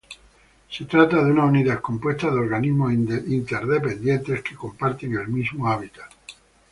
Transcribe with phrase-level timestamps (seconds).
[0.67, 6.09] Se trata de una unidad compuesta de organismos interdependientes que comparten el mismo hábitat.